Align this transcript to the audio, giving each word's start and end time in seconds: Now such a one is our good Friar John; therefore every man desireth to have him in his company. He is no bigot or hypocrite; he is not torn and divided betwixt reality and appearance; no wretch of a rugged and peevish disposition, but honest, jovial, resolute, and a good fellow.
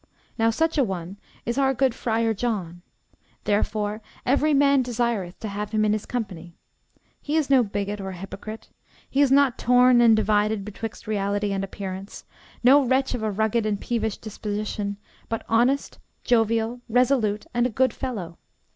Now 0.35 0.49
such 0.49 0.79
a 0.79 0.83
one 0.83 1.17
is 1.45 1.59
our 1.59 1.75
good 1.75 1.93
Friar 1.93 2.33
John; 2.33 2.81
therefore 3.43 4.01
every 4.25 4.51
man 4.51 4.81
desireth 4.81 5.39
to 5.41 5.47
have 5.47 5.69
him 5.69 5.85
in 5.85 5.93
his 5.93 6.07
company. 6.07 6.55
He 7.21 7.35
is 7.37 7.51
no 7.51 7.61
bigot 7.61 8.01
or 8.01 8.13
hypocrite; 8.13 8.69
he 9.07 9.21
is 9.21 9.31
not 9.31 9.59
torn 9.59 10.01
and 10.01 10.15
divided 10.15 10.65
betwixt 10.65 11.05
reality 11.05 11.51
and 11.53 11.63
appearance; 11.63 12.25
no 12.63 12.83
wretch 12.83 13.13
of 13.13 13.21
a 13.21 13.29
rugged 13.29 13.63
and 13.63 13.79
peevish 13.79 14.17
disposition, 14.17 14.97
but 15.29 15.45
honest, 15.47 15.99
jovial, 16.23 16.81
resolute, 16.89 17.45
and 17.53 17.67
a 17.67 17.69
good 17.69 17.93
fellow. 17.93 18.39